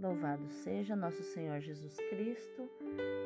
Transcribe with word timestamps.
Louvado 0.00 0.48
seja 0.48 0.94
nosso 0.94 1.24
Senhor 1.24 1.58
Jesus 1.58 1.96
Cristo, 2.08 2.70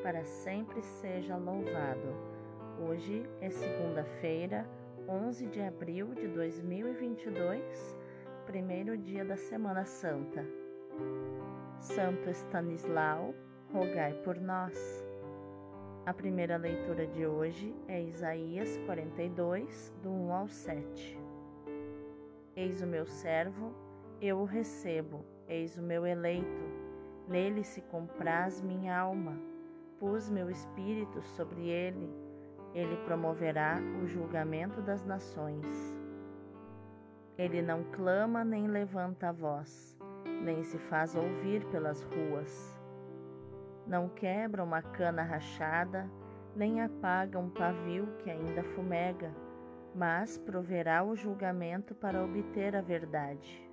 para 0.02 0.24
sempre 0.24 0.80
seja 0.80 1.36
louvado. 1.36 2.16
Hoje 2.80 3.28
é 3.42 3.50
segunda-feira, 3.50 4.66
11 5.06 5.48
de 5.48 5.60
abril 5.60 6.14
de 6.14 6.26
2022, 6.28 7.94
primeiro 8.46 8.96
dia 8.96 9.22
da 9.22 9.36
Semana 9.36 9.84
Santa. 9.84 10.46
Santo 11.78 12.30
Estanislau, 12.30 13.34
rogai 13.70 14.14
por 14.24 14.40
nós. 14.40 15.04
A 16.06 16.14
primeira 16.14 16.56
leitura 16.56 17.06
de 17.06 17.26
hoje 17.26 17.76
é 17.86 18.00
Isaías 18.00 18.78
42, 18.86 19.92
do 20.02 20.08
1 20.08 20.32
ao 20.32 20.48
7. 20.48 21.20
Eis 22.56 22.80
o 22.80 22.86
meu 22.86 23.04
servo, 23.04 23.74
eu 24.22 24.38
o 24.38 24.46
recebo 24.46 25.31
Eis 25.52 25.76
o 25.76 25.82
meu 25.82 26.06
eleito, 26.06 26.64
nele 27.28 27.62
se 27.62 27.82
compraz 27.82 28.62
minha 28.62 28.98
alma. 28.98 29.38
Pus 29.98 30.30
meu 30.30 30.48
espírito 30.48 31.20
sobre 31.20 31.68
ele, 31.68 32.08
ele 32.72 32.96
promoverá 33.04 33.76
o 34.02 34.06
julgamento 34.06 34.80
das 34.80 35.04
nações. 35.04 35.94
Ele 37.36 37.60
não 37.60 37.84
clama 37.92 38.42
nem 38.42 38.66
levanta 38.66 39.28
a 39.28 39.32
voz, 39.32 39.94
nem 40.42 40.62
se 40.62 40.78
faz 40.78 41.14
ouvir 41.14 41.62
pelas 41.66 42.02
ruas. 42.02 42.80
Não 43.86 44.08
quebra 44.08 44.64
uma 44.64 44.80
cana 44.80 45.22
rachada, 45.22 46.10
nem 46.56 46.80
apaga 46.80 47.38
um 47.38 47.50
pavio 47.50 48.06
que 48.20 48.30
ainda 48.30 48.64
fumega, 48.64 49.30
mas 49.94 50.38
proverá 50.38 51.04
o 51.04 51.14
julgamento 51.14 51.94
para 51.94 52.24
obter 52.24 52.74
a 52.74 52.80
verdade. 52.80 53.70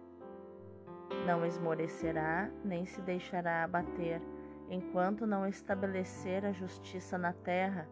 Não 1.26 1.45
esmorecerá, 1.45 2.49
nem 2.63 2.86
se 2.86 3.02
deixará 3.02 3.63
abater, 3.63 4.22
enquanto 4.70 5.26
não 5.26 5.48
estabelecer 5.48 6.45
a 6.45 6.52
justiça 6.52 7.17
na 7.17 7.33
terra. 7.33 7.88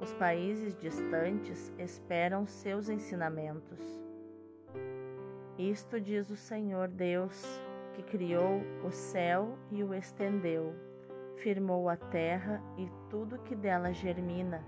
Os 0.00 0.12
países 0.14 0.76
distantes 0.76 1.72
esperam 1.78 2.46
seus 2.46 2.88
ensinamentos. 2.88 3.80
Isto 5.58 6.00
diz 6.00 6.30
o 6.30 6.36
Senhor 6.36 6.88
Deus, 6.88 7.62
que 7.94 8.02
criou 8.02 8.60
o 8.84 8.90
céu 8.90 9.56
e 9.70 9.82
o 9.82 9.94
estendeu, 9.94 10.74
firmou 11.36 11.88
a 11.88 11.96
terra 11.96 12.62
e 12.76 12.90
tudo 13.08 13.38
que 13.38 13.54
dela 13.54 13.92
germina, 13.92 14.62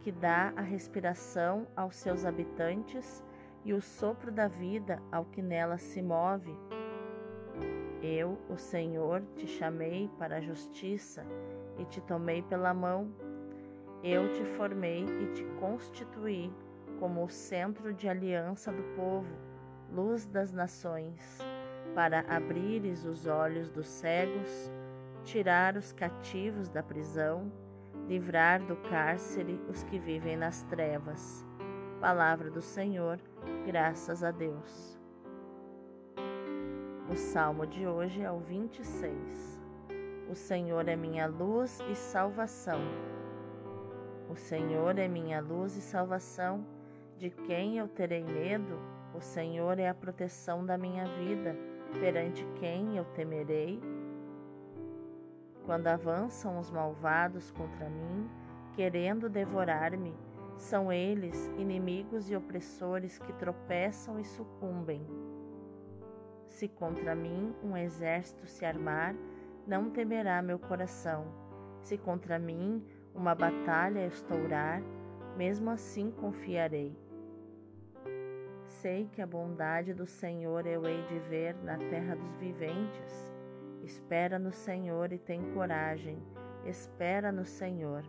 que 0.00 0.12
dá 0.12 0.52
a 0.54 0.60
respiração 0.60 1.66
aos 1.74 1.96
seus 1.96 2.26
habitantes 2.26 3.24
e 3.64 3.72
o 3.72 3.80
sopro 3.80 4.30
da 4.30 4.48
vida 4.48 5.00
ao 5.10 5.24
que 5.24 5.40
nela 5.40 5.78
se 5.78 6.02
move 6.02 6.54
eu, 8.02 8.36
o 8.48 8.56
Senhor, 8.56 9.22
te 9.36 9.46
chamei 9.46 10.10
para 10.18 10.36
a 10.36 10.40
justiça 10.40 11.24
e 11.78 11.84
te 11.84 12.00
tomei 12.00 12.42
pela 12.42 12.74
mão. 12.74 13.12
Eu 14.02 14.32
te 14.32 14.44
formei 14.56 15.04
e 15.04 15.26
te 15.32 15.44
constituí 15.60 16.52
como 16.98 17.24
o 17.24 17.28
centro 17.28 17.94
de 17.94 18.08
aliança 18.08 18.72
do 18.72 18.82
povo, 18.96 19.32
luz 19.92 20.26
das 20.26 20.52
nações, 20.52 21.38
para 21.94 22.20
abrires 22.28 23.04
os 23.04 23.26
olhos 23.26 23.70
dos 23.70 23.86
cegos, 23.86 24.70
tirar 25.24 25.76
os 25.76 25.92
cativos 25.92 26.68
da 26.68 26.82
prisão, 26.82 27.52
livrar 28.08 28.64
do 28.66 28.76
cárcere 28.88 29.60
os 29.68 29.84
que 29.84 29.98
vivem 29.98 30.36
nas 30.36 30.62
trevas. 30.64 31.46
Palavra 32.00 32.50
do 32.50 32.60
Senhor, 32.60 33.20
graças 33.64 34.24
a 34.24 34.32
Deus. 34.32 35.01
O 37.10 37.16
salmo 37.16 37.66
de 37.66 37.84
hoje 37.84 38.22
é 38.22 38.30
o 38.30 38.38
26. 38.38 39.60
O 40.30 40.34
Senhor 40.36 40.88
é 40.88 40.94
minha 40.94 41.26
luz 41.26 41.80
e 41.90 41.96
salvação. 41.96 42.80
O 44.30 44.36
Senhor 44.36 44.96
é 44.98 45.08
minha 45.08 45.40
luz 45.40 45.76
e 45.76 45.80
salvação. 45.80 46.64
De 47.18 47.28
quem 47.28 47.76
eu 47.76 47.88
terei 47.88 48.22
medo? 48.22 48.78
O 49.14 49.20
Senhor 49.20 49.78
é 49.80 49.88
a 49.88 49.94
proteção 49.94 50.64
da 50.64 50.78
minha 50.78 51.04
vida. 51.18 51.56
Perante 52.00 52.46
quem 52.60 52.96
eu 52.96 53.04
temerei? 53.06 53.80
Quando 55.66 55.88
avançam 55.88 56.58
os 56.58 56.70
malvados 56.70 57.50
contra 57.50 57.90
mim, 57.90 58.30
querendo 58.74 59.28
devorar-me, 59.28 60.14
são 60.56 60.90
eles, 60.92 61.48
inimigos 61.58 62.30
e 62.30 62.36
opressores, 62.36 63.18
que 63.18 63.32
tropeçam 63.34 64.18
e 64.20 64.24
sucumbem. 64.24 65.04
Se 66.52 66.68
contra 66.68 67.14
mim 67.14 67.54
um 67.64 67.74
exército 67.76 68.46
se 68.46 68.64
armar, 68.64 69.16
não 69.66 69.90
temerá 69.90 70.42
meu 70.42 70.58
coração. 70.58 71.24
Se 71.80 71.96
contra 71.96 72.38
mim 72.38 72.84
uma 73.14 73.34
batalha 73.34 74.06
estourar, 74.06 74.82
mesmo 75.36 75.70
assim 75.70 76.10
confiarei. 76.10 76.94
Sei 78.66 79.08
que 79.10 79.22
a 79.22 79.26
bondade 79.26 79.94
do 79.94 80.06
Senhor 80.06 80.66
eu 80.66 80.86
hei 80.86 81.02
de 81.04 81.18
ver 81.20 81.56
na 81.64 81.78
terra 81.78 82.14
dos 82.14 82.36
viventes. 82.36 83.32
Espera 83.82 84.38
no 84.38 84.52
Senhor 84.52 85.10
e 85.10 85.18
tem 85.18 85.40
coragem. 85.54 86.22
Espera 86.66 87.32
no 87.32 87.46
Senhor. 87.46 88.04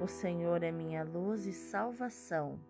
O 0.00 0.06
Senhor 0.06 0.62
é 0.62 0.70
minha 0.70 1.02
luz 1.02 1.46
e 1.46 1.52
salvação. 1.52 2.60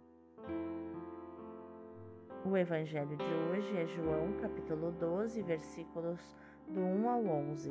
O 2.42 2.56
evangelho 2.56 3.18
de 3.18 3.24
hoje 3.24 3.76
é 3.76 3.86
João, 3.86 4.32
capítulo 4.40 4.90
12, 4.92 5.42
versículos 5.42 6.34
do 6.66 6.80
1 6.80 7.08
ao 7.10 7.26
11. 7.26 7.70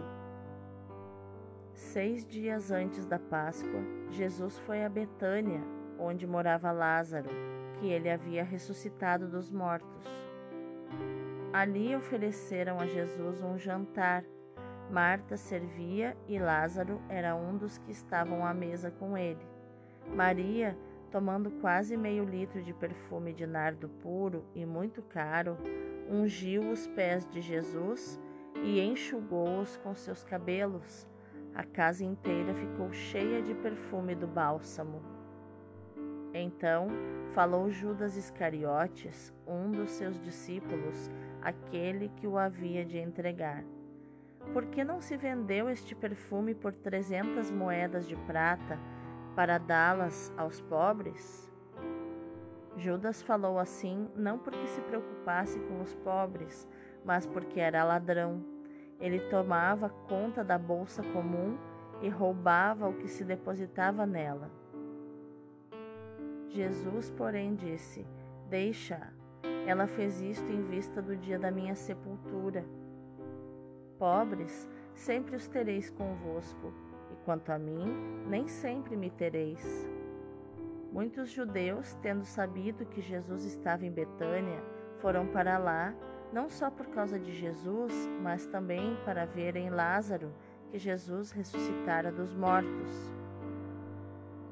Seis 1.73 2.23
dias 2.23 2.69
antes 2.69 3.03
da 3.07 3.17
Páscoa, 3.17 3.81
Jesus 4.11 4.59
foi 4.59 4.85
a 4.85 4.89
Betânia, 4.89 5.59
onde 5.97 6.27
morava 6.27 6.71
Lázaro, 6.71 7.29
que 7.79 7.87
ele 7.87 8.11
havia 8.11 8.43
ressuscitado 8.43 9.27
dos 9.27 9.49
mortos. 9.49 10.05
Ali 11.51 11.95
ofereceram 11.95 12.79
a 12.79 12.85
Jesus 12.85 13.41
um 13.41 13.57
jantar. 13.57 14.23
Marta 14.91 15.35
servia 15.35 16.15
e 16.27 16.37
Lázaro 16.37 17.01
era 17.09 17.35
um 17.35 17.57
dos 17.57 17.79
que 17.79 17.91
estavam 17.91 18.45
à 18.45 18.53
mesa 18.53 18.91
com 18.91 19.17
ele. 19.17 19.45
Maria 20.15 20.77
tomando 21.11 21.51
quase 21.61 21.97
meio 21.97 22.23
litro 22.23 22.61
de 22.61 22.73
perfume 22.73 23.33
de 23.33 23.45
nardo 23.45 23.89
puro 24.01 24.45
e 24.55 24.65
muito 24.65 25.01
caro, 25.01 25.57
ungiu 26.09 26.69
os 26.69 26.87
pés 26.87 27.27
de 27.27 27.41
Jesus 27.41 28.19
e 28.63 28.79
enxugou-os 28.79 29.77
com 29.77 29.93
seus 29.95 30.23
cabelos. 30.23 31.07
A 31.53 31.63
casa 31.63 32.05
inteira 32.05 32.53
ficou 32.53 32.91
cheia 32.91 33.41
de 33.41 33.53
perfume 33.55 34.15
do 34.15 34.27
bálsamo. 34.27 35.01
Então 36.33 36.87
falou 37.33 37.69
Judas 37.69 38.15
Iscariotes, 38.15 39.33
um 39.47 39.71
dos 39.71 39.91
seus 39.91 40.19
discípulos, 40.21 41.09
aquele 41.41 42.09
que 42.17 42.27
o 42.27 42.37
havia 42.37 42.85
de 42.85 42.97
entregar. 42.97 43.63
Por 44.53 44.65
que 44.67 44.83
não 44.83 45.01
se 45.01 45.17
vendeu 45.17 45.69
este 45.69 45.95
perfume 45.95 46.55
por 46.55 46.73
trezentas 46.73 47.51
moedas 47.51 48.07
de 48.07 48.15
prata? 48.15 48.79
Para 49.39 49.57
dá-las 49.57 50.33
aos 50.35 50.59
pobres? 50.59 51.49
Judas 52.75 53.21
falou 53.21 53.57
assim 53.57 54.09
não 54.13 54.37
porque 54.37 54.67
se 54.67 54.81
preocupasse 54.81 55.57
com 55.61 55.79
os 55.79 55.95
pobres, 55.95 56.67
mas 57.05 57.25
porque 57.25 57.57
era 57.57 57.85
ladrão. 57.85 58.43
Ele 58.99 59.17
tomava 59.29 59.87
conta 60.09 60.43
da 60.43 60.57
bolsa 60.57 61.01
comum 61.13 61.57
e 62.01 62.09
roubava 62.09 62.89
o 62.89 62.93
que 62.95 63.07
se 63.07 63.23
depositava 63.23 64.05
nela. 64.05 64.51
Jesus, 66.49 67.09
porém, 67.11 67.55
disse: 67.55 68.05
Deixa, 68.49 69.13
ela 69.65 69.87
fez 69.87 70.19
isto 70.19 70.51
em 70.51 70.63
vista 70.63 71.01
do 71.01 71.15
dia 71.15 71.39
da 71.39 71.49
minha 71.49 71.75
sepultura. 71.75 72.65
Pobres 73.97 74.69
sempre 74.93 75.37
os 75.37 75.47
tereis 75.47 75.89
convosco 75.89 76.88
Quanto 77.25 77.51
a 77.51 77.59
mim, 77.59 77.85
nem 78.27 78.47
sempre 78.47 78.95
me 78.95 79.11
tereis. 79.11 79.87
Muitos 80.91 81.29
judeus, 81.29 81.93
tendo 82.01 82.25
sabido 82.25 82.85
que 82.87 83.01
Jesus 83.01 83.45
estava 83.45 83.85
em 83.85 83.91
Betânia, 83.91 84.63
foram 84.99 85.27
para 85.27 85.59
lá, 85.59 85.93
não 86.33 86.49
só 86.49 86.71
por 86.71 86.87
causa 86.87 87.19
de 87.19 87.31
Jesus, 87.31 87.93
mas 88.21 88.47
também 88.47 88.97
para 89.05 89.25
verem 89.25 89.69
Lázaro, 89.69 90.33
que 90.71 90.79
Jesus 90.79 91.31
ressuscitara 91.31 92.11
dos 92.11 92.33
mortos. 92.33 93.13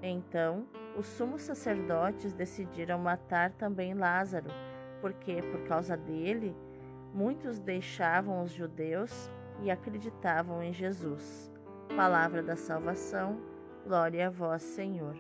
Então, 0.01 0.68
os 0.95 1.07
sumos 1.07 1.42
sacerdotes 1.42 2.33
decidiram 2.33 3.00
matar 3.00 3.51
também 3.54 3.95
Lázaro, 3.95 4.50
porque, 5.01 5.42
por 5.42 5.62
causa 5.63 5.98
dele, 5.98 6.56
muitos 7.13 7.57
deixavam 7.57 8.44
os 8.44 8.51
judeus 8.51 9.31
e 9.63 9.71
acreditavam 9.71 10.62
em 10.62 10.71
Jesus. 10.71 11.51
Palavra 11.95 12.44
da 12.44 12.56
salvação, 12.56 13.39
glória 13.86 14.28
a 14.28 14.30
vós, 14.30 14.62
Senhor. 14.62 15.16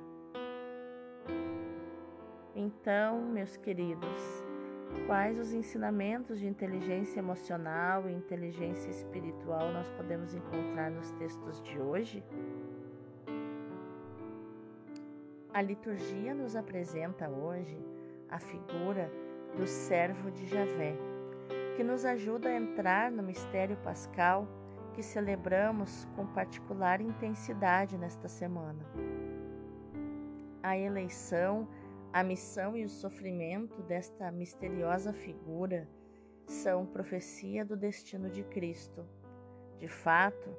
Então, 2.55 3.21
meus 3.21 3.57
queridos, 3.57 4.43
Quais 5.05 5.37
os 5.37 5.53
ensinamentos 5.53 6.39
de 6.39 6.47
inteligência 6.47 7.19
emocional 7.19 8.09
e 8.09 8.13
inteligência 8.13 8.89
espiritual 8.89 9.71
nós 9.71 9.89
podemos 9.91 10.33
encontrar 10.33 10.89
nos 10.89 11.11
textos 11.11 11.61
de 11.61 11.79
hoje? 11.79 12.23
A 15.53 15.61
liturgia 15.61 16.33
nos 16.33 16.55
apresenta 16.55 17.29
hoje 17.29 17.77
a 18.29 18.39
figura 18.39 19.11
do 19.55 19.65
servo 19.65 20.29
de 20.31 20.45
Javé, 20.45 20.95
que 21.75 21.83
nos 21.83 22.05
ajuda 22.05 22.49
a 22.49 22.55
entrar 22.55 23.11
no 23.11 23.23
mistério 23.23 23.77
pascal 23.77 24.47
que 24.97 25.03
celebramos 25.03 26.05
com 26.15 26.25
particular 26.25 27.01
intensidade 27.01 27.95
nesta 27.99 28.27
semana. 28.27 28.83
A 30.63 30.75
eleição, 30.75 31.67
a 32.11 32.23
missão 32.23 32.75
e 32.75 32.83
o 32.83 32.89
sofrimento 32.89 33.83
desta 33.83 34.31
misteriosa 34.31 35.13
figura 35.13 35.87
são 36.47 36.83
profecia 36.83 37.63
do 37.63 37.77
destino 37.77 38.27
de 38.27 38.43
Cristo. 38.45 39.05
De 39.77 39.87
fato, 39.87 40.49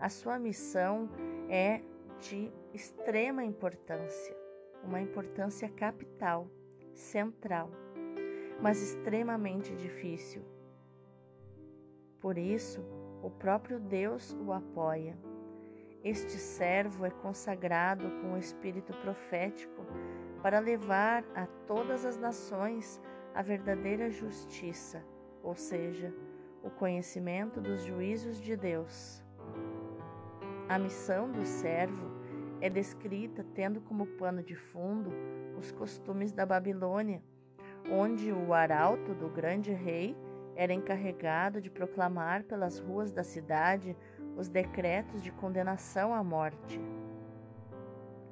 a 0.00 0.08
sua 0.08 0.38
missão 0.38 1.10
é 1.50 1.82
de 2.18 2.50
extrema 2.72 3.44
importância, 3.44 4.34
uma 4.82 5.02
importância 5.02 5.68
capital, 5.68 6.48
central, 6.94 7.70
mas 8.58 8.80
extremamente 8.80 9.76
difícil. 9.76 10.42
Por 12.18 12.38
isso, 12.38 12.80
o 13.22 13.30
próprio 13.30 13.78
Deus 13.78 14.36
o 14.44 14.52
apoia. 14.52 15.16
Este 16.02 16.32
servo 16.32 17.06
é 17.06 17.10
consagrado 17.10 18.10
com 18.20 18.32
o 18.32 18.38
espírito 18.38 18.92
profético 18.98 19.86
para 20.42 20.58
levar 20.58 21.24
a 21.34 21.46
todas 21.66 22.04
as 22.04 22.18
nações 22.18 23.00
a 23.32 23.40
verdadeira 23.40 24.10
justiça, 24.10 25.04
ou 25.42 25.54
seja, 25.54 26.12
o 26.62 26.70
conhecimento 26.70 27.60
dos 27.60 27.84
juízos 27.84 28.40
de 28.40 28.56
Deus. 28.56 29.24
A 30.68 30.78
missão 30.78 31.30
do 31.30 31.46
servo 31.46 32.10
é 32.60 32.68
descrita 32.68 33.46
tendo 33.54 33.80
como 33.80 34.06
pano 34.06 34.42
de 34.42 34.56
fundo 34.56 35.12
os 35.56 35.70
costumes 35.70 36.32
da 36.32 36.44
Babilônia, 36.44 37.22
onde 37.90 38.32
o 38.32 38.52
arauto 38.52 39.14
do 39.14 39.28
grande 39.28 39.72
rei 39.72 40.16
era 40.54 40.72
encarregado 40.72 41.60
de 41.60 41.70
proclamar 41.70 42.44
pelas 42.44 42.78
ruas 42.78 43.10
da 43.10 43.22
cidade 43.22 43.96
os 44.36 44.48
decretos 44.48 45.22
de 45.22 45.30
condenação 45.32 46.14
à 46.14 46.22
morte. 46.22 46.80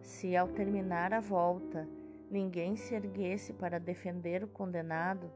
Se 0.00 0.36
ao 0.36 0.48
terminar 0.48 1.12
a 1.12 1.20
volta 1.20 1.88
ninguém 2.30 2.76
se 2.76 2.94
erguesse 2.94 3.52
para 3.52 3.80
defender 3.80 4.44
o 4.44 4.48
condenado, 4.48 5.30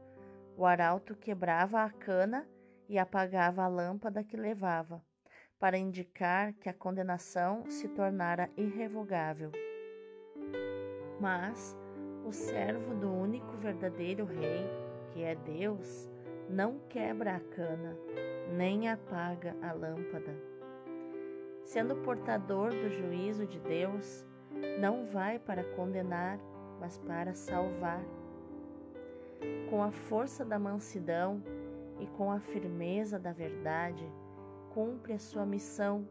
o 0.57 0.65
arauto 0.65 1.15
quebrava 1.15 1.81
a 1.81 1.89
cana 1.89 2.47
e 2.87 2.97
apagava 2.97 3.63
a 3.63 3.67
lâmpada 3.67 4.23
que 4.23 4.37
levava, 4.37 5.03
para 5.59 5.77
indicar 5.77 6.53
que 6.53 6.69
a 6.69 6.73
condenação 6.73 7.69
se 7.69 7.89
tornara 7.89 8.49
irrevogável. 8.55 9.51
Mas 11.19 11.75
o 12.25 12.31
servo 12.31 12.95
do 12.95 13.11
único 13.11 13.57
verdadeiro 13.57 14.25
rei, 14.25 14.65
que 15.11 15.23
é 15.23 15.35
Deus, 15.35 16.09
não 16.49 16.79
quebra 16.89 17.35
a 17.35 17.39
cana, 17.39 17.97
nem 18.55 18.89
apaga 18.89 19.55
a 19.61 19.73
lâmpada. 19.73 20.35
Sendo 21.63 21.95
portador 21.97 22.69
do 22.69 22.89
juízo 22.89 23.47
de 23.47 23.59
Deus, 23.59 24.23
não 24.79 25.05
vai 25.05 25.39
para 25.39 25.63
condenar, 25.75 26.39
mas 26.79 26.97
para 26.99 27.33
salvar. 27.33 28.03
Com 29.69 29.81
a 29.81 29.91
força 29.91 30.45
da 30.45 30.59
mansidão 30.59 31.41
e 31.99 32.05
com 32.07 32.31
a 32.31 32.39
firmeza 32.39 33.17
da 33.17 33.33
verdade, 33.33 34.07
cumpre 34.69 35.13
a 35.13 35.19
sua 35.19 35.45
missão, 35.45 36.07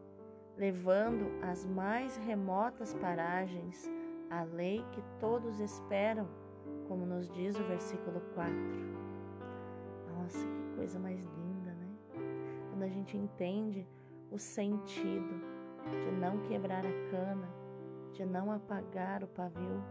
levando 0.57 1.31
às 1.41 1.65
mais 1.65 2.17
remotas 2.17 2.93
paragens 2.95 3.89
a 4.29 4.43
lei 4.43 4.83
que 4.91 5.01
todos 5.19 5.59
esperam, 5.59 6.27
como 6.87 7.05
nos 7.05 7.29
diz 7.29 7.55
o 7.57 7.63
versículo 7.63 8.19
4. 8.33 9.04
Nossa, 10.17 10.39
que 10.39 10.75
coisa 10.75 10.99
mais 10.99 11.23
linda, 11.25 11.73
né? 11.73 11.89
Quando 12.69 12.83
a 12.83 12.87
gente 12.87 13.17
entende 13.17 13.87
o 14.31 14.37
sentido 14.37 15.41
de 16.01 16.11
não 16.19 16.39
quebrar 16.41 16.85
a 16.85 17.09
cana, 17.11 17.47
de 18.11 18.25
não 18.25 18.51
apagar 18.51 19.23
o 19.23 19.27
pavio 19.27 19.83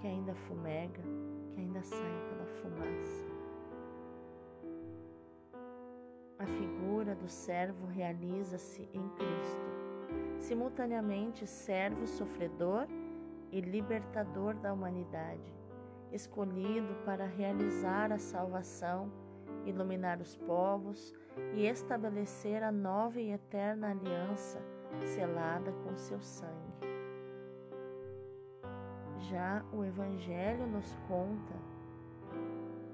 que 0.00 0.06
ainda 0.06 0.34
fumega, 0.34 1.02
que 1.52 1.60
ainda 1.60 1.82
sai 1.82 1.98
aquela 1.98 2.46
fumaça. 2.46 3.30
A 6.38 6.46
figura 6.46 7.14
do 7.14 7.28
servo 7.28 7.86
realiza-se 7.86 8.88
em 8.94 9.08
Cristo, 9.10 9.66
simultaneamente 10.38 11.46
servo 11.46 12.06
sofredor 12.06 12.86
e 13.52 13.60
libertador 13.60 14.54
da 14.54 14.72
humanidade, 14.72 15.52
escolhido 16.12 16.94
para 17.04 17.26
realizar 17.26 18.12
a 18.12 18.18
salvação 18.18 19.12
iluminar 19.64 20.20
os 20.20 20.36
povos 20.36 21.14
e 21.54 21.66
estabelecer 21.66 22.62
a 22.62 22.72
nova 22.72 23.20
e 23.20 23.30
eterna 23.30 23.90
aliança 23.90 24.60
selada 25.04 25.72
com 25.84 25.96
seu 25.96 26.20
sangue. 26.20 26.70
Já 29.18 29.64
o 29.72 29.84
Evangelho 29.84 30.66
nos 30.66 30.96
conta 31.06 31.54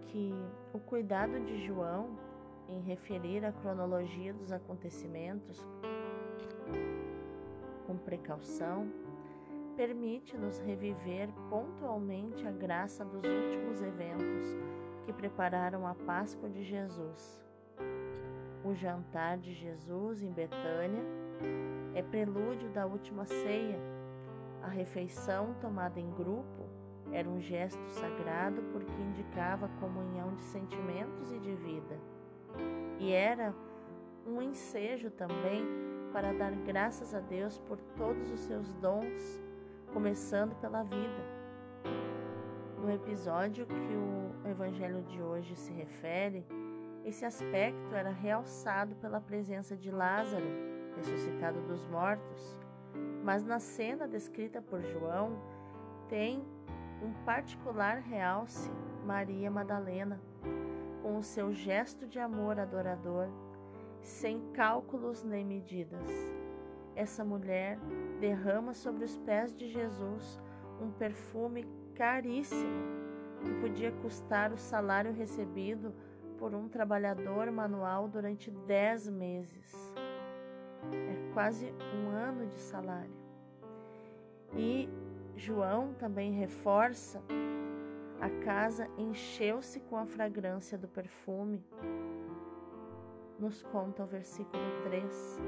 que 0.07 0.35
o 0.73 0.79
cuidado 0.79 1.41
de 1.41 1.65
João 1.65 2.19
em 2.69 2.81
referir 2.81 3.45
a 3.45 3.53
cronologia 3.53 4.35
dos 4.35 4.53
acontecimentos 4.53 5.67
com 7.87 7.97
precaução 7.97 8.91
permite-nos 9.77 10.59
reviver 10.61 11.29
pontualmente 11.49 12.47
a 12.47 12.51
graça 12.51 13.05
dos 13.05 13.23
últimos 13.23 13.83
eventos 13.83 14.57
que 15.07 15.13
prepararam 15.13 15.87
a 15.87 15.95
Páscoa 15.95 16.51
de 16.51 16.65
Jesus. 16.65 17.41
O 18.65 18.75
jantar 18.75 19.39
de 19.39 19.55
Jesus 19.55 20.21
em 20.21 20.33
Betânia 20.33 21.05
é 21.95 22.03
prelúdio 22.03 22.69
da 22.71 22.85
última 22.85 23.25
ceia. 23.25 23.79
A 24.61 24.69
refeição 24.69 25.55
tomada 25.61 26.01
em 26.01 26.11
grupo 26.11 26.69
era 27.13 27.29
um 27.29 27.41
gesto 27.41 27.89
sagrado 27.91 28.61
porque 28.73 29.01
indicava 29.01 29.67
a 29.67 29.81
comunhão 29.81 30.35
de 30.35 30.43
sentimentos 30.43 31.31
e 31.31 31.39
de 31.39 31.55
vida. 31.55 32.01
E 32.99 33.13
era 33.13 33.55
um 34.27 34.43
ensejo 34.43 35.09
também 35.09 35.65
para 36.13 36.33
dar 36.33 36.51
graças 36.51 37.15
a 37.15 37.21
Deus 37.21 37.59
por 37.59 37.79
todos 37.97 38.29
os 38.33 38.41
seus 38.41 38.73
dons, 38.75 39.41
começando 39.93 40.57
pela 40.57 40.83
vida 40.83 41.37
no 42.87 42.93
episódio 42.93 43.67
que 43.67 43.75
o 43.75 44.16
evangelho 44.51 45.03
de 45.03 45.21
hoje 45.23 45.55
se 45.57 45.73
refere, 45.73 46.47
esse 47.05 47.25
aspecto 47.25 47.95
era 47.95 48.11
realçado 48.11 48.97
pela 48.97 49.21
presença 49.21 49.77
de 49.77 49.91
Lázaro, 49.91 50.47
ressuscitado 50.97 51.61
dos 51.63 51.87
mortos. 51.87 52.59
Mas 53.23 53.45
na 53.45 53.61
cena 53.61 54.09
descrita 54.09 54.61
por 54.61 54.83
João, 54.83 55.39
tem 56.09 56.45
um 57.03 57.13
particular 57.25 57.99
realce 57.99 58.71
Maria 59.05 59.51
Madalena, 59.51 60.21
com 61.03 61.17
o 61.17 61.23
seu 61.23 61.53
gesto 61.53 62.07
de 62.07 62.19
amor 62.19 62.59
adorador, 62.59 63.29
sem 64.01 64.41
cálculos 64.53 65.23
nem 65.23 65.45
medidas. 65.45 66.11
Essa 66.97 67.25
mulher 67.25 67.79
derrama 68.21 68.75
sobre 68.75 69.05
os 69.05 69.17
pés 69.19 69.55
de 69.55 69.69
Jesus 69.69 70.41
um 70.81 70.91
perfume 70.91 71.65
caríssimo 71.95 73.06
que 73.47 73.61
podia 73.61 73.93
custar 73.93 74.53
o 74.53 74.59
salário 74.59 75.13
recebido 75.13 75.95
por 76.39 76.55
um 76.55 76.69
trabalhador 76.69 77.51
manual 77.51 78.09
durante 78.09 78.51
dez 78.51 79.09
meses. 79.09 79.95
É 80.93 81.33
quase 81.33 81.73
um 81.95 82.09
ano 82.11 82.47
de 82.47 82.61
salário. 82.61 83.17
E 84.55 84.89
João 85.37 85.95
também 85.95 86.33
reforça: 86.33 87.23
a 88.21 88.29
casa 88.45 88.89
encheu-se 88.99 89.81
com 89.81 89.97
a 89.97 90.07
fragrância 90.07 90.77
do 90.77 90.89
perfume. 90.89 91.65
Nos 93.39 93.63
conta 93.63 94.03
o 94.03 94.07
versículo 94.07 94.63
3. 94.85 95.41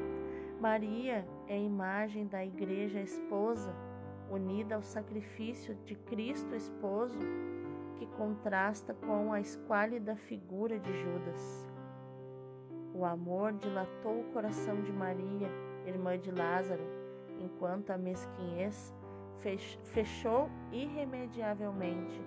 Maria 0.60 1.26
é 1.46 1.54
a 1.54 1.58
imagem 1.58 2.26
da 2.26 2.44
igreja 2.44 3.00
esposa 3.00 3.74
unida 4.30 4.74
ao 4.74 4.82
sacrifício 4.82 5.74
de 5.84 5.94
Cristo 5.94 6.54
esposo, 6.54 7.18
que 7.98 8.06
contrasta 8.06 8.94
com 8.94 9.32
a 9.32 9.40
esquálida 9.40 10.14
figura 10.14 10.78
de 10.78 10.92
Judas. 11.02 11.68
O 12.94 13.04
amor 13.04 13.52
dilatou 13.54 14.20
o 14.20 14.32
coração 14.32 14.80
de 14.82 14.92
Maria, 14.92 15.50
irmã 15.84 16.16
de 16.18 16.30
Lázaro, 16.30 16.84
enquanto 17.40 17.90
a 17.90 17.98
mesquinhez 17.98 18.94
fechou 19.84 20.48
irremediavelmente 20.72 22.20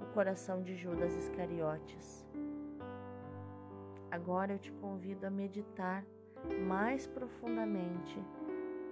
o 0.00 0.04
coração 0.12 0.62
de 0.62 0.76
Judas 0.76 1.14
Iscariotes. 1.16 2.26
Agora 4.10 4.52
eu 4.52 4.58
te 4.58 4.72
convido 4.72 5.26
a 5.26 5.30
meditar 5.30 6.04
mais 6.66 7.06
profundamente 7.06 8.18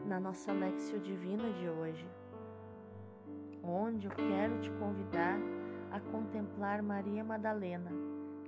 na 0.05 0.19
nossa 0.19 0.53
Lexio 0.53 0.99
Divina 0.99 1.51
de 1.53 1.69
hoje, 1.69 2.07
onde 3.63 4.07
eu 4.07 4.13
quero 4.15 4.61
te 4.61 4.71
convidar 4.73 5.39
a 5.95 6.01
contemplar 6.01 6.83
Maria 6.83 7.23
Madalena, 7.23 7.93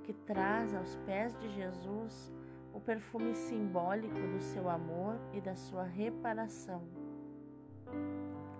que 0.03 0.11
traz 0.11 0.75
aos 0.75 0.97
pés 1.05 1.33
de 1.39 1.47
Jesus 1.47 2.29
o 2.73 2.79
perfume 2.81 3.33
simbólico 3.33 4.19
do 4.19 4.41
seu 4.41 4.69
amor 4.69 5.15
e 5.31 5.39
da 5.39 5.55
sua 5.55 5.83
reparação. 5.83 6.83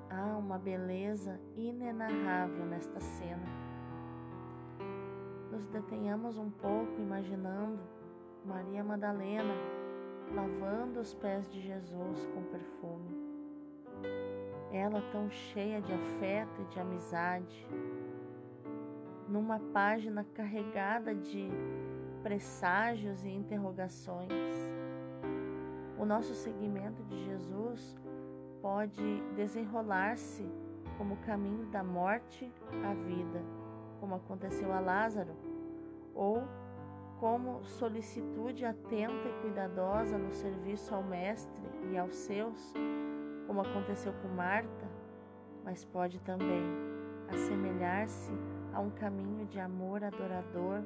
Há 0.09 0.37
uma 0.37 0.57
beleza 0.57 1.37
inenarrável 1.57 2.65
nesta 2.65 3.01
cena. 3.01 3.45
Nos 5.51 5.67
detenhamos 5.67 6.37
um 6.37 6.49
pouco 6.49 7.01
imaginando 7.01 7.81
Maria 8.45 8.85
Madalena 8.85 9.53
lavando 10.33 11.01
os 11.01 11.13
pés 11.13 11.51
de 11.51 11.59
Jesus 11.59 12.25
com 12.27 12.41
perfume. 12.43 13.27
Ela 14.71 15.01
tão 15.11 15.29
cheia 15.29 15.81
de 15.81 15.91
afeto 15.91 16.61
e 16.61 16.65
de 16.73 16.79
amizade, 16.79 17.67
numa 19.27 19.59
página 19.73 20.25
carregada 20.33 21.13
de 21.13 21.49
presságios 22.23 23.23
e 23.23 23.29
interrogações. 23.29 24.31
O 25.97 26.05
nosso 26.05 26.33
seguimento 26.33 27.03
de 27.03 27.25
Jesus 27.25 27.95
pode 28.61 29.21
desenrolar-se 29.35 30.49
como 30.97 31.17
caminho 31.17 31.65
da 31.67 31.83
morte 31.83 32.51
à 32.83 32.93
vida, 32.93 33.43
como 33.99 34.15
aconteceu 34.15 34.73
a 34.73 34.79
Lázaro, 34.79 35.35
ou 36.13 36.43
como 37.19 37.63
solicitude 37.63 38.65
atenta 38.65 39.27
e 39.27 39.41
cuidadosa 39.41 40.17
no 40.17 40.31
serviço 40.31 40.93
ao 40.93 41.03
Mestre 41.03 41.63
e 41.91 41.97
aos 41.97 42.15
seus, 42.15 42.73
como 43.47 43.61
aconteceu 43.61 44.13
com 44.21 44.27
Marta, 44.27 44.87
mas 45.63 45.83
pode 45.85 46.19
também 46.21 46.63
assemelhar-se 47.29 48.31
a 48.77 48.79
um 48.79 48.91
caminho 48.91 49.43
de 49.47 49.59
amor 49.59 50.03
adorador, 50.03 50.83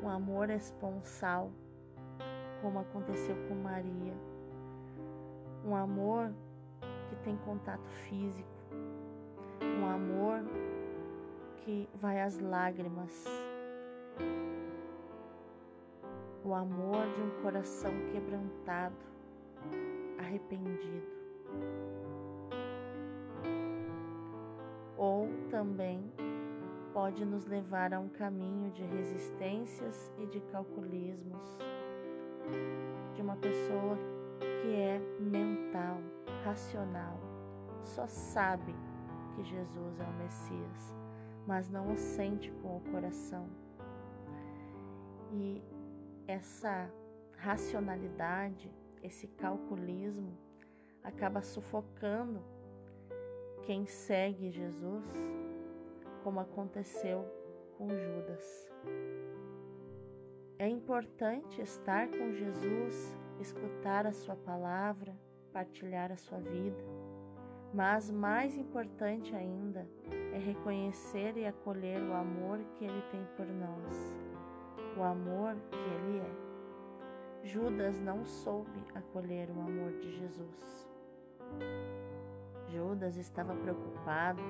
um 0.00 0.08
amor 0.08 0.48
esponsal, 0.48 1.50
como 2.62 2.78
aconteceu 2.78 3.34
com 3.48 3.54
Maria, 3.56 4.14
um 5.64 5.74
amor 5.74 6.32
que 7.08 7.16
tem 7.24 7.36
contato 7.38 7.90
físico, 8.08 8.48
um 9.60 9.86
amor 9.86 10.44
que 11.56 11.88
vai 11.96 12.20
às 12.20 12.38
lágrimas. 12.38 13.24
O 16.44 16.54
amor 16.54 17.12
de 17.12 17.22
um 17.22 17.42
coração 17.42 17.90
quebrantado, 18.12 18.94
arrependido. 20.16 21.10
Ou 24.96 25.28
também 25.50 26.08
pode 26.92 27.24
nos 27.24 27.46
levar 27.46 27.92
a 27.94 28.00
um 28.00 28.08
caminho 28.08 28.70
de 28.72 28.82
resistências 28.84 30.12
e 30.18 30.26
de 30.26 30.40
calculismos, 30.40 31.58
de 33.14 33.22
uma 33.22 33.36
pessoa 33.36 33.96
que 34.38 34.74
é 34.74 34.98
mental, 35.20 35.98
racional, 36.44 37.18
só 37.84 38.06
sabe 38.06 38.74
que 39.34 39.42
Jesus 39.44 40.00
é 40.00 40.04
o 40.04 40.12
Messias, 40.14 40.96
mas 41.46 41.70
não 41.70 41.92
o 41.92 41.96
sente 41.96 42.50
com 42.62 42.76
o 42.76 42.80
coração. 42.92 43.48
E 45.32 45.62
essa 46.26 46.90
racionalidade, 47.36 48.70
esse 49.02 49.26
calculismo 49.28 50.36
acaba 51.02 51.40
sufocando 51.42 52.42
quem 53.62 53.86
segue 53.86 54.50
Jesus, 54.50 55.04
como 56.22 56.40
aconteceu 56.40 57.24
com 57.76 57.88
Judas. 57.88 58.68
É 60.58 60.68
importante 60.68 61.60
estar 61.60 62.08
com 62.08 62.32
Jesus, 62.32 63.16
escutar 63.40 64.06
a 64.06 64.12
sua 64.12 64.36
palavra, 64.36 65.16
partilhar 65.52 66.12
a 66.12 66.16
sua 66.16 66.38
vida, 66.38 66.84
mas 67.72 68.10
mais 68.10 68.56
importante 68.56 69.34
ainda 69.34 69.88
é 70.34 70.38
reconhecer 70.38 71.36
e 71.36 71.46
acolher 71.46 72.00
o 72.02 72.12
amor 72.12 72.58
que 72.74 72.84
ele 72.84 73.02
tem 73.10 73.24
por 73.36 73.46
nós 73.46 74.30
o 74.96 75.02
amor 75.02 75.56
que 75.70 75.76
ele 75.76 76.18
é. 76.18 77.46
Judas 77.46 77.98
não 78.00 78.24
soube 78.24 78.84
acolher 78.94 79.48
o 79.50 79.60
amor 79.60 79.92
de 79.92 80.10
Jesus. 80.18 80.90
Judas 82.68 83.16
estava 83.16 83.54
preocupado, 83.56 84.42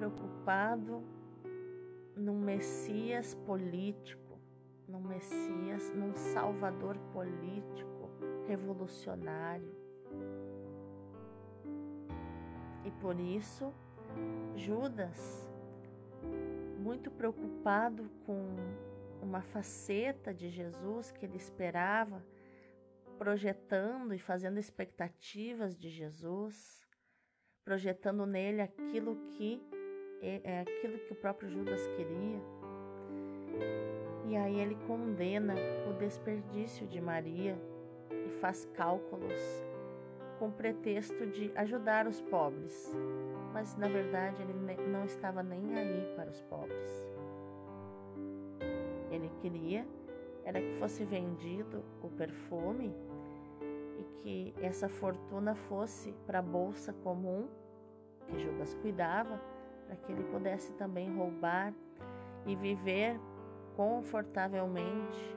preocupado 0.00 1.04
num 2.16 2.40
Messias 2.40 3.34
político, 3.34 4.40
num 4.88 5.02
Messias, 5.02 5.92
num 5.94 6.16
Salvador 6.16 6.96
político, 7.12 8.08
revolucionário. 8.46 9.76
E 12.82 12.90
por 12.92 13.20
isso, 13.20 13.74
Judas 14.56 15.46
muito 16.78 17.10
preocupado 17.10 18.10
com 18.24 18.56
uma 19.20 19.42
faceta 19.42 20.32
de 20.32 20.48
Jesus 20.48 21.10
que 21.10 21.26
ele 21.26 21.36
esperava, 21.36 22.24
projetando 23.18 24.14
e 24.14 24.18
fazendo 24.18 24.58
expectativas 24.58 25.76
de 25.78 25.90
Jesus, 25.90 26.88
projetando 27.62 28.24
nele 28.24 28.62
aquilo 28.62 29.14
que 29.32 29.62
é, 30.20 30.40
é 30.44 30.60
aquilo 30.60 30.98
que 30.98 31.12
o 31.12 31.16
próprio 31.16 31.48
Judas 31.48 31.86
queria. 31.88 32.40
E 34.26 34.36
aí 34.36 34.60
ele 34.60 34.76
condena 34.86 35.54
o 35.88 35.92
desperdício 35.94 36.86
de 36.86 37.00
Maria 37.00 37.58
e 38.10 38.30
faz 38.40 38.64
cálculos 38.74 39.40
com 40.38 40.50
pretexto 40.50 41.26
de 41.26 41.52
ajudar 41.54 42.06
os 42.06 42.20
pobres, 42.22 42.94
mas 43.52 43.76
na 43.76 43.88
verdade 43.88 44.42
ele 44.42 44.54
não 44.88 45.04
estava 45.04 45.42
nem 45.42 45.74
aí 45.74 46.12
para 46.16 46.30
os 46.30 46.40
pobres. 46.42 47.06
Ele 49.10 49.30
queria 49.42 49.84
era 50.44 50.60
que 50.60 50.78
fosse 50.78 51.04
vendido 51.04 51.84
o 52.02 52.08
perfume 52.08 52.94
e 53.98 54.04
que 54.22 54.54
essa 54.60 54.88
fortuna 54.88 55.54
fosse 55.54 56.12
para 56.26 56.38
a 56.38 56.42
bolsa 56.42 56.92
comum 56.92 57.48
que 58.26 58.38
Judas 58.38 58.74
cuidava, 58.74 59.40
para 59.90 59.96
que 59.96 60.12
ele 60.12 60.22
pudesse 60.22 60.72
também 60.74 61.12
roubar 61.16 61.74
e 62.46 62.54
viver 62.54 63.18
confortavelmente, 63.74 65.36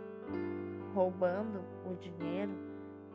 roubando 0.93 1.63
o 1.83 1.95
dinheiro 1.95 2.53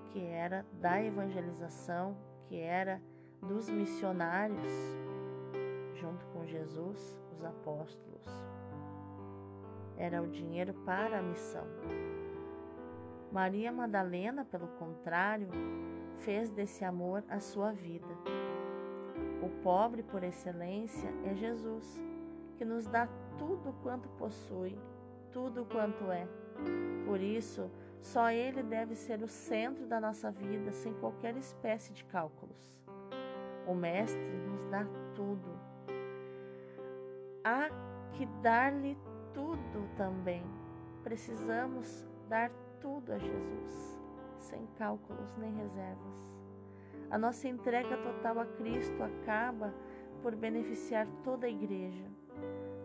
que 0.06 0.20
era 0.24 0.66
da 0.72 1.00
evangelização, 1.00 2.16
que 2.48 2.58
era 2.58 3.00
dos 3.40 3.68
missionários, 3.70 4.72
junto 5.94 6.26
com 6.26 6.44
Jesus, 6.44 7.22
os 7.32 7.44
apóstolos. 7.44 8.26
Era 9.96 10.20
o 10.20 10.26
dinheiro 10.26 10.74
para 10.84 11.20
a 11.20 11.22
missão. 11.22 11.66
Maria 13.30 13.70
Madalena, 13.70 14.44
pelo 14.44 14.66
contrário, 14.66 15.48
fez 16.16 16.50
desse 16.50 16.84
amor 16.84 17.22
a 17.28 17.38
sua 17.38 17.70
vida. 17.70 18.08
O 19.42 19.48
pobre 19.62 20.02
por 20.02 20.22
excelência 20.24 21.08
é 21.24 21.34
Jesus, 21.34 22.00
que 22.56 22.64
nos 22.64 22.86
dá 22.86 23.08
tudo 23.38 23.72
quanto 23.82 24.08
possui, 24.10 24.76
tudo 25.32 25.64
quanto 25.64 26.10
é. 26.10 26.26
Por 27.06 27.20
isso, 27.20 27.70
só 28.00 28.30
Ele 28.30 28.62
deve 28.62 28.94
ser 28.94 29.22
o 29.22 29.28
centro 29.28 29.86
da 29.86 30.00
nossa 30.00 30.30
vida, 30.30 30.72
sem 30.72 30.92
qualquer 30.94 31.36
espécie 31.36 31.92
de 31.92 32.04
cálculos. 32.04 32.76
O 33.66 33.74
Mestre 33.74 34.36
nos 34.48 34.64
dá 34.70 34.84
tudo. 35.14 35.58
Há 37.44 37.68
que 38.12 38.26
dar-lhe 38.42 38.98
tudo 39.32 39.88
também. 39.96 40.42
Precisamos 41.04 42.06
dar 42.28 42.50
tudo 42.80 43.12
a 43.12 43.18
Jesus, 43.18 44.00
sem 44.38 44.66
cálculos 44.76 45.36
nem 45.36 45.54
reservas. 45.54 46.37
A 47.10 47.18
nossa 47.18 47.48
entrega 47.48 47.96
total 47.96 48.40
a 48.40 48.46
Cristo 48.46 49.02
acaba 49.02 49.74
por 50.22 50.34
beneficiar 50.34 51.06
toda 51.24 51.46
a 51.46 51.50
igreja. 51.50 52.04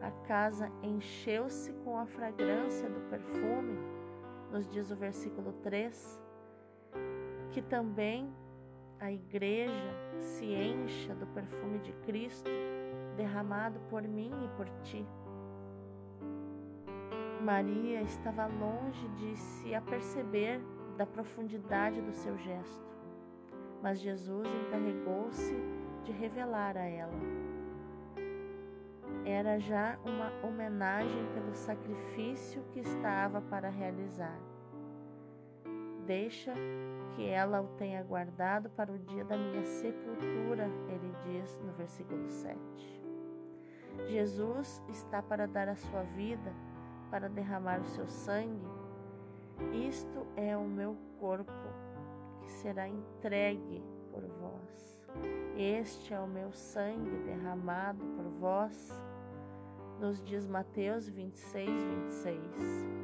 A 0.02 0.12
casa 0.26 0.72
encheu-se 0.82 1.74
com 1.84 1.98
a 1.98 2.06
fragrância 2.06 2.90
do 2.90 3.02
perfume 3.10 3.78
nos 4.54 4.70
diz 4.70 4.92
o 4.92 4.96
versículo 4.96 5.52
3, 5.64 6.22
que 7.52 7.60
também 7.60 8.32
a 9.00 9.12
igreja 9.12 9.96
se 10.20 10.46
encha 10.46 11.16
do 11.16 11.26
perfume 11.26 11.80
de 11.80 11.92
Cristo 12.06 12.52
derramado 13.18 13.80
por 13.90 14.04
mim 14.04 14.32
e 14.46 14.48
por 14.56 14.70
ti. 14.84 15.06
Maria 17.42 18.02
estava 18.04 18.46
longe 18.46 19.08
de 19.16 19.36
se 19.36 19.74
aperceber 19.74 20.62
da 20.98 21.06
profundidade 21.06 22.00
do 22.00 22.14
seu 22.14 22.38
gesto, 22.38 22.93
mas 23.84 24.00
Jesus 24.00 24.48
encarregou-se 24.48 25.54
de 26.06 26.14
revelar 26.14 26.78
a 26.78 26.86
ela. 26.86 27.20
Era 29.26 29.60
já 29.60 30.00
uma 30.06 30.32
homenagem 30.48 31.26
pelo 31.34 31.54
sacrifício 31.54 32.64
que 32.72 32.80
estava 32.80 33.42
para 33.42 33.70
realizar. 33.70 34.40
Deixa 36.06 36.54
que 37.16 37.28
ela 37.28 37.62
o 37.62 37.68
tenha 37.78 38.02
guardado 38.04 38.70
para 38.70 38.92
o 38.92 38.98
dia 38.98 39.26
da 39.26 39.38
minha 39.38 39.64
sepultura, 39.66 40.70
ele 40.88 41.14
diz 41.26 41.60
no 41.60 41.74
versículo 41.74 42.28
7. 42.30 42.58
Jesus 44.08 44.82
está 44.90 45.22
para 45.22 45.46
dar 45.46 45.68
a 45.68 45.76
sua 45.76 46.04
vida, 46.04 46.54
para 47.12 47.30
derramar 47.30 47.82
o 47.82 47.86
seu 47.86 48.08
sangue. 48.08 48.68
Isto 49.72 50.26
é 50.36 50.58
o 50.58 50.64
meu 50.64 50.98
corpo, 51.20 51.52
que 52.44 52.52
será 52.52 52.88
entregue 52.88 53.84
por 54.12 54.24
vós. 54.26 55.02
Este 55.56 56.14
é 56.14 56.20
o 56.20 56.28
meu 56.28 56.52
sangue 56.52 57.18
derramado 57.26 58.04
por 58.16 58.26
vós, 58.40 58.92
nos 60.00 60.22
diz 60.24 60.48
Mateus 60.48 61.08
26, 61.08 61.84
26 61.84 63.04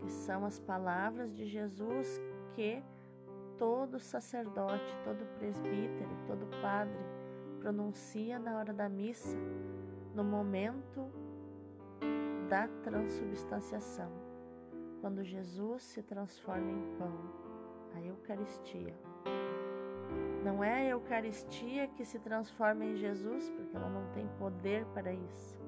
que 0.00 0.10
são 0.10 0.44
as 0.44 0.58
palavras 0.58 1.34
de 1.34 1.46
Jesus 1.46 2.20
que 2.54 2.82
todo 3.58 4.00
sacerdote, 4.00 4.98
todo 5.04 5.24
presbítero, 5.38 6.10
todo 6.26 6.46
padre 6.62 6.98
pronuncia 7.60 8.38
na 8.38 8.56
hora 8.56 8.72
da 8.72 8.88
missa, 8.88 9.36
no 10.14 10.24
momento 10.24 11.10
da 12.48 12.66
transubstanciação, 12.82 14.10
quando 15.02 15.22
Jesus 15.22 15.82
se 15.82 16.02
transforma 16.02 16.70
em 16.70 16.96
pão, 16.96 17.39
a 17.94 18.00
Eucaristia. 18.00 18.94
Não 20.44 20.64
é 20.64 20.74
a 20.74 20.88
Eucaristia 20.88 21.88
que 21.88 22.04
se 22.04 22.18
transforma 22.18 22.84
em 22.84 22.96
Jesus, 22.96 23.48
porque 23.50 23.76
ela 23.76 23.88
não 23.88 24.06
tem 24.12 24.26
poder 24.38 24.84
para 24.94 25.12
isso. 25.12 25.58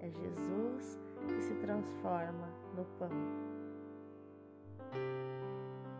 É 0.00 0.10
Jesus 0.10 1.00
que 1.26 1.42
se 1.42 1.54
transforma 1.56 2.48
no 2.76 2.84
pão. 2.98 3.10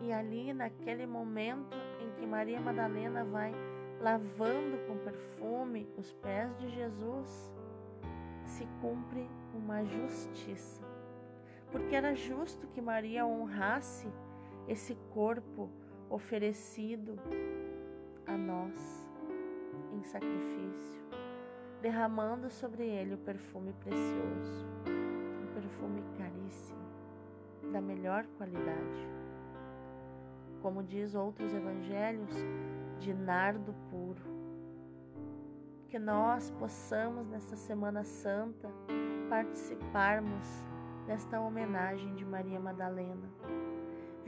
E 0.01 0.13
ali, 0.13 0.53
naquele 0.53 1.05
momento 1.05 1.75
em 1.99 2.11
que 2.19 2.25
Maria 2.25 2.59
Madalena 2.61 3.25
vai 3.25 3.53
lavando 3.99 4.77
com 4.87 4.97
perfume 4.97 5.89
os 5.97 6.13
pés 6.13 6.55
de 6.57 6.69
Jesus, 6.69 7.53
se 8.45 8.65
cumpre 8.81 9.29
uma 9.53 9.83
justiça. 9.83 10.81
Porque 11.71 11.95
era 11.95 12.15
justo 12.15 12.67
que 12.67 12.81
Maria 12.81 13.25
honrasse 13.25 14.07
esse 14.69 14.95
corpo 15.13 15.69
oferecido 16.09 17.19
a 18.25 18.37
nós 18.37 19.09
em 19.91 20.01
sacrifício, 20.03 21.01
derramando 21.81 22.49
sobre 22.49 22.85
ele 22.87 23.15
o 23.15 23.17
perfume 23.17 23.73
precioso, 23.73 24.65
um 25.43 25.53
perfume 25.53 26.01
caríssimo, 26.17 26.79
da 27.73 27.81
melhor 27.81 28.25
qualidade 28.37 29.19
como 30.61 30.83
diz 30.83 31.15
outros 31.15 31.53
evangelhos, 31.53 32.29
de 32.99 33.13
nardo 33.13 33.73
puro. 33.89 34.21
Que 35.87 35.97
nós 35.97 36.51
possamos 36.51 37.27
nesta 37.27 37.55
Semana 37.55 38.03
Santa 38.03 38.69
participarmos 39.29 40.45
desta 41.07 41.39
homenagem 41.39 42.13
de 42.15 42.25
Maria 42.25 42.59
Madalena. 42.59 43.29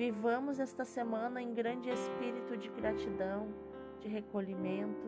Vivamos 0.02 0.60
esta 0.60 0.84
semana 0.84 1.40
em 1.44 1.54
grande 1.54 1.88
espírito 1.92 2.58
de 2.58 2.70
gratidão, 2.70 3.54
de 4.00 4.08
recolhimento, 4.08 5.08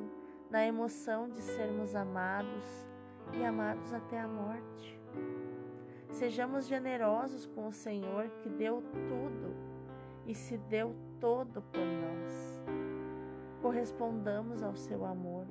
na 0.51 0.67
emoção 0.67 1.27
de 1.27 1.41
sermos 1.41 1.95
amados 1.95 2.88
e 3.34 3.43
amados 3.43 3.91
até 3.91 4.19
a 4.19 4.27
morte. 4.27 5.01
Sejamos 6.12 6.67
generosos 6.67 7.47
com 7.47 7.69
o 7.69 7.73
Senhor 7.73 8.29
que 8.43 8.49
deu 8.49 8.84
tudo 8.93 9.56
e 10.27 10.36
se 10.36 10.60
deu 10.60 10.95
todo 11.19 11.63
por 11.63 11.82
nós. 11.82 12.62
Correspondamos 13.63 14.62
ao 14.62 14.75
seu 14.75 15.03
amor. 15.06 15.47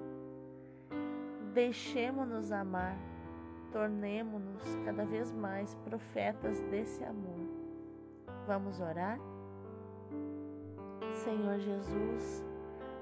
Deixemos-nos 1.52 2.52
amar. 2.52 2.96
Tornemo-nos 3.72 4.62
cada 4.84 5.04
vez 5.04 5.32
mais 5.32 5.74
profetas 5.84 6.60
desse 6.70 7.02
amor. 7.02 7.40
Vamos 8.46 8.80
orar? 8.80 9.18
Senhor 11.24 11.60
Jesus, 11.60 12.44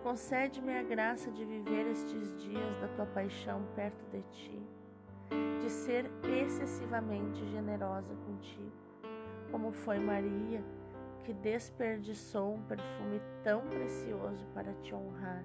concede-me 0.03 0.77
a 0.77 0.83
graça 0.83 1.31
de 1.31 1.43
viver 1.43 1.87
estes 1.87 2.37
dias 2.37 2.77
da 2.79 2.89
tua 2.89 3.07
paixão 3.07 3.63
perto 3.75 4.05
de 4.11 4.21
ti, 4.25 4.63
de 5.63 5.71
ser 5.71 6.11
excessivamente 6.25 7.43
generosa 7.47 8.15
contigo, 8.27 8.77
como 9.51 9.73
foi 9.73 9.99
Maria 9.99 10.63
que 11.25 11.33
desperdiçou 11.33 12.57
um 12.57 12.63
perfume 12.63 13.23
tão 13.43 13.63
precioso 13.69 14.45
para 14.53 14.75
te 14.75 14.95
honrar. 14.95 15.43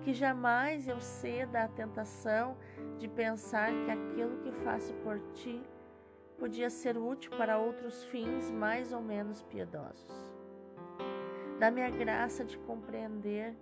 Que 0.00 0.14
jamais 0.14 0.88
eu 0.88 1.00
ceda 1.00 1.64
à 1.64 1.68
tentação 1.68 2.56
de 2.96 3.08
pensar 3.08 3.70
que 3.84 3.90
aquilo 3.90 4.38
que 4.38 4.52
faço 4.64 4.94
por 5.02 5.20
ti 5.32 5.62
podia 6.38 6.70
ser 6.70 6.96
útil 6.96 7.30
para 7.36 7.58
outros 7.58 8.04
fins 8.04 8.50
mais 8.50 8.90
ou 8.92 9.02
menos 9.02 9.42
piedosos. 9.42 10.27
Dá-me 11.58 11.82
a 11.82 11.90
graça 11.90 12.44
de 12.44 12.56
compreender 12.58 13.52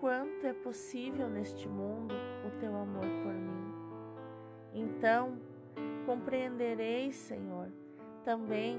quanto 0.00 0.46
é 0.46 0.52
possível 0.52 1.28
neste 1.28 1.68
mundo 1.68 2.14
o 2.46 2.50
teu 2.60 2.74
amor 2.76 3.06
por 3.22 3.34
mim. 3.34 3.74
Então, 4.72 5.36
compreenderei, 6.06 7.10
Senhor, 7.12 7.68
também 8.24 8.78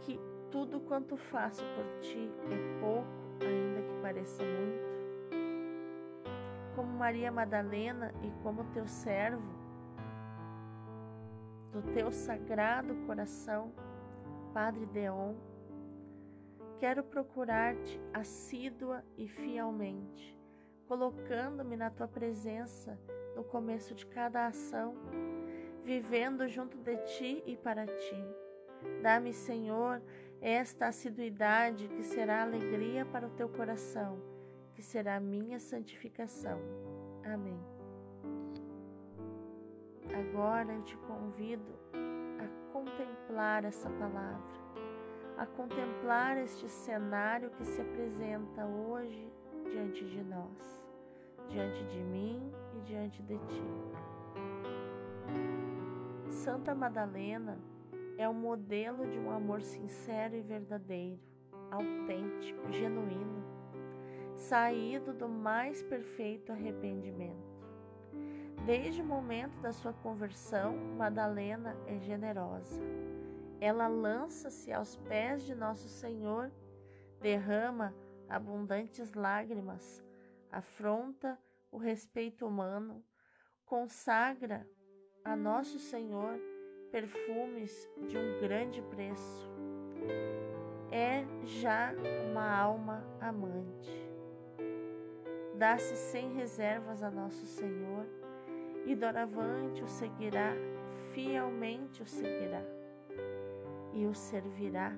que 0.00 0.18
tudo 0.50 0.80
quanto 0.80 1.16
faço 1.16 1.64
por 1.74 2.00
ti 2.00 2.30
é 2.50 2.80
pouco, 2.80 3.08
ainda 3.40 3.82
que 3.82 4.00
pareça 4.00 4.42
muito. 4.44 4.90
Como 6.76 6.88
Maria 6.88 7.32
Madalena 7.32 8.14
e 8.22 8.30
como 8.42 8.64
teu 8.72 8.86
servo, 8.86 9.58
do 11.72 11.82
teu 11.94 12.12
sagrado 12.12 12.94
coração, 13.06 13.72
Padre 14.52 14.86
Deon, 14.86 15.34
quero 16.80 17.04
procurar-te 17.04 18.00
assídua 18.12 19.04
e 19.18 19.28
fielmente, 19.28 20.36
colocando-me 20.88 21.76
na 21.76 21.90
tua 21.90 22.08
presença 22.08 22.98
no 23.36 23.44
começo 23.44 23.94
de 23.94 24.06
cada 24.06 24.46
ação, 24.46 24.94
vivendo 25.84 26.48
junto 26.48 26.78
de 26.78 26.96
ti 27.04 27.42
e 27.46 27.54
para 27.54 27.86
ti. 27.86 28.24
Dá-me, 29.02 29.34
Senhor, 29.34 30.02
esta 30.40 30.86
assiduidade 30.86 31.86
que 31.86 32.02
será 32.02 32.42
alegria 32.42 33.04
para 33.04 33.26
o 33.26 33.30
teu 33.30 33.50
coração, 33.50 34.18
que 34.72 34.82
será 34.82 35.20
minha 35.20 35.60
santificação. 35.60 36.58
Amém. 37.22 37.60
Agora 40.18 40.72
eu 40.72 40.82
te 40.82 40.96
convido 40.96 41.78
a 41.92 42.72
contemplar 42.72 43.66
essa 43.66 43.90
palavra, 43.90 44.59
a 45.40 45.46
contemplar 45.46 46.36
este 46.36 46.68
cenário 46.68 47.48
que 47.52 47.64
se 47.64 47.80
apresenta 47.80 48.66
hoje 48.66 49.32
diante 49.64 50.04
de 50.04 50.22
nós, 50.22 50.84
diante 51.48 51.82
de 51.84 51.98
mim 51.98 52.52
e 52.76 52.80
diante 52.82 53.22
de 53.22 53.38
ti. 53.38 53.64
Santa 56.28 56.74
Madalena 56.74 57.58
é 58.18 58.28
o 58.28 58.34
modelo 58.34 59.08
de 59.08 59.18
um 59.18 59.30
amor 59.30 59.62
sincero 59.62 60.36
e 60.36 60.42
verdadeiro, 60.42 61.18
autêntico, 61.70 62.70
genuíno, 62.70 63.42
saído 64.36 65.14
do 65.14 65.26
mais 65.26 65.82
perfeito 65.82 66.52
arrependimento. 66.52 67.48
Desde 68.66 69.00
o 69.00 69.06
momento 69.06 69.58
da 69.62 69.72
sua 69.72 69.94
conversão, 69.94 70.76
Madalena 70.98 71.74
é 71.86 71.98
generosa. 71.98 73.09
Ela 73.60 73.88
lança-se 73.88 74.72
aos 74.72 74.96
pés 74.96 75.42
de 75.44 75.54
nosso 75.54 75.86
Senhor, 75.86 76.50
derrama 77.20 77.94
abundantes 78.26 79.12
lágrimas, 79.12 80.02
afronta 80.50 81.38
o 81.70 81.76
respeito 81.76 82.46
humano, 82.46 83.04
consagra 83.66 84.66
a 85.22 85.36
nosso 85.36 85.78
Senhor 85.78 86.40
perfumes 86.90 87.86
de 88.08 88.16
um 88.16 88.40
grande 88.40 88.80
preço. 88.80 89.50
É 90.90 91.22
já 91.44 91.92
uma 92.30 92.50
alma 92.50 93.04
amante. 93.20 94.10
Dá-se 95.56 95.94
sem 95.96 96.32
reservas 96.32 97.02
a 97.02 97.10
nosso 97.10 97.44
Senhor 97.44 98.06
e 98.86 98.96
doravante 98.96 99.84
o 99.84 99.88
seguirá 99.88 100.54
fielmente 101.12 102.02
o 102.02 102.06
seguirá 102.06 102.79
e 103.92 104.06
o 104.06 104.14
servirá, 104.14 104.92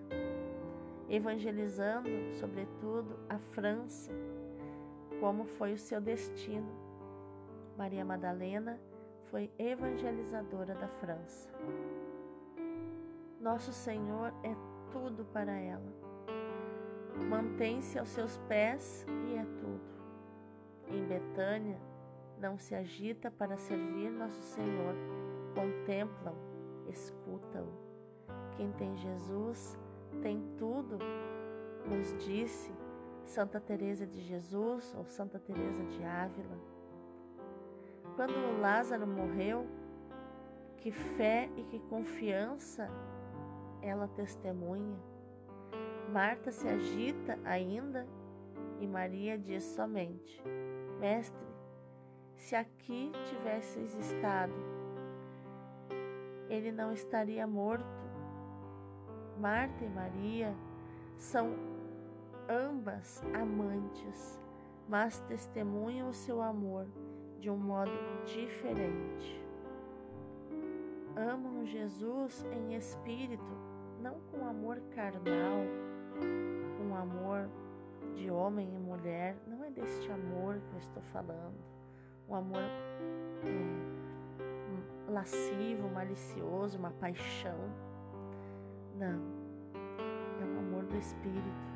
evangelizando, 1.09 2.11
sobretudo, 2.35 3.19
a 3.29 3.39
França, 3.39 4.13
como 5.21 5.45
foi 5.45 5.73
o 5.73 5.79
seu 5.79 6.01
destino. 6.01 6.71
Maria 7.77 8.05
Madalena 8.05 8.79
foi 9.31 9.51
evangelizadora 9.59 10.75
da 10.75 10.89
França. 10.89 11.49
Nosso 13.41 13.73
Senhor 13.73 14.33
é 14.45 14.55
tudo 14.93 15.25
para 15.33 15.53
ela. 15.53 15.93
Mantém-se 17.29 17.99
aos 17.99 18.09
seus 18.09 18.39
pés 18.49 19.07
e 19.29 19.35
é 19.35 19.45
tudo. 19.59 19.93
Em 20.89 21.05
Betânia, 21.07 21.79
não 22.39 22.59
se 22.59 22.75
agita 22.75 23.31
para 23.31 23.57
servir 23.57 24.11
Nosso 24.11 24.43
Senhor, 24.43 24.95
contempla-o, 25.55 26.91
escuta-o. 26.91 27.92
Quem 28.57 28.71
tem 28.73 28.97
Jesus 28.97 29.79
tem 30.21 30.43
tudo, 30.59 30.99
nos 31.89 32.17
disse 32.25 32.73
Santa 33.25 33.61
Teresa 33.61 34.07
de 34.07 34.21
Jesus 34.21 34.95
ou 34.97 35.05
Santa 35.07 35.39
Teresa 35.39 35.85
de 35.85 36.05
Ávila. 36.05 36.59
Quando 38.15 38.61
Lázaro 38.61 39.07
morreu, 39.07 39.67
que 40.77 40.91
fé 40.91 41.49
e 41.57 41.65
que 41.65 41.79
confiança 41.79 42.89
ela 43.81 44.09
testemunha. 44.09 44.99
Marta 46.13 46.51
se 46.51 46.69
agita 46.69 47.39
ainda 47.45 48.07
e 48.81 48.87
Maria 48.87 49.39
diz 49.39 49.63
somente: 49.63 50.43
Mestre, 50.99 51.47
se 52.37 52.57
aqui 52.57 53.13
tivesses 53.27 53.95
estado, 53.95 54.55
ele 56.49 56.73
não 56.73 56.93
estaria 56.93 57.47
morto. 57.47 58.02
Marta 59.43 59.85
e 59.85 59.89
Maria 59.89 60.55
são 61.17 61.57
ambas 62.49 63.21
amantes, 63.35 64.41
mas 64.89 65.19
testemunham 65.23 66.11
o 66.11 66.15
seu 66.15 66.41
amor 66.41 66.87
de 67.41 67.51
um 67.51 67.57
modo 67.57 67.91
diferente. 68.25 69.45
Amam 71.17 71.67
Jesus 71.67 72.47
em 72.53 72.77
espírito, 72.77 73.59
não 74.01 74.21
com 74.31 74.47
amor 74.47 74.81
carnal, 74.95 75.65
com 76.79 76.95
amor 76.95 77.51
de 78.15 78.31
homem 78.31 78.73
e 78.73 78.79
mulher. 78.79 79.37
Não 79.49 79.65
é 79.65 79.73
deste 79.73 80.09
amor 80.13 80.61
que 80.61 80.75
eu 80.75 80.79
estou 80.79 81.03
falando, 81.03 81.59
um 82.29 82.37
amor 82.37 82.63
é, 83.43 85.11
lascivo, 85.11 85.89
malicioso, 85.89 86.79
uma 86.79 86.93
paixão. 86.93 87.59
Não, 89.03 89.21
é 90.41 90.45
o 90.45 90.59
amor 90.61 90.85
do 90.85 90.97
espírito. 90.97 91.73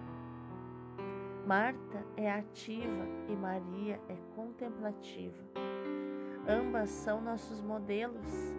Marta 1.44 2.06
é 2.16 2.30
ativa 2.30 3.04
e 3.28 3.34
Maria 3.34 4.00
é 4.08 4.16
contemplativa. 4.36 5.36
Ambas 6.48 6.88
são 6.88 7.20
nossos 7.20 7.60
modelos 7.60 8.54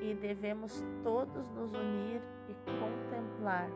e 0.00 0.14
devemos 0.14 0.84
todos 1.02 1.50
nos 1.50 1.74
unir 1.74 2.22
e 2.48 2.54
contemplar 2.70 3.68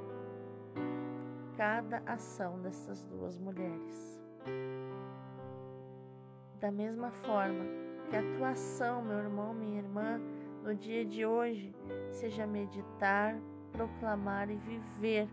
cada 1.56 2.00
ação 2.06 2.60
dessas 2.60 3.02
duas 3.02 3.36
mulheres. 3.36 4.22
Da 6.60 6.70
mesma 6.70 7.10
forma 7.10 7.64
que 8.08 8.14
a 8.14 8.22
tua 8.36 8.50
ação, 8.50 9.02
meu 9.02 9.18
irmão, 9.18 9.52
minha 9.52 9.78
irmã, 9.78 10.20
no 10.62 10.76
dia 10.76 11.04
de 11.04 11.26
hoje, 11.26 11.74
seja 12.12 12.46
meditar, 12.46 13.36
proclamar 13.72 14.50
e 14.50 14.56
viver 14.56 15.28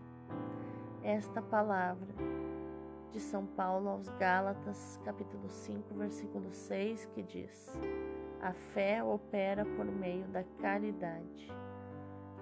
esta 1.02 1.42
palavra 1.42 2.14
de 3.12 3.20
São 3.20 3.46
Paulo 3.46 3.88
aos 3.90 4.08
Gálatas, 4.18 5.00
capítulo 5.04 5.48
5, 5.48 5.94
versículo 5.94 6.52
6, 6.52 7.06
que 7.14 7.22
diz: 7.22 7.80
A 8.42 8.52
fé 8.52 9.04
opera 9.04 9.64
por 9.64 9.84
meio 9.84 10.26
da 10.28 10.42
caridade. 10.60 11.48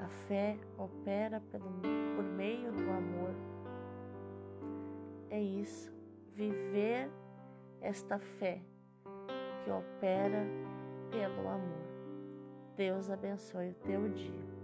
A 0.01 0.09
fé 0.09 0.59
opera 0.79 1.41
pelo, 1.51 1.71
por 2.17 2.25
meio 2.25 2.73
do 2.73 2.91
amor. 2.91 3.35
É 5.29 5.41
isso, 5.41 5.93
viver 6.35 7.11
esta 7.81 8.19
fé 8.19 8.63
que 9.65 9.71
opera 9.71 10.47
pelo 11.11 11.49
amor. 11.49 11.83
Deus 12.77 13.11
abençoe 13.11 13.71
o 13.71 13.75
teu 13.75 14.09
dia. 14.09 14.62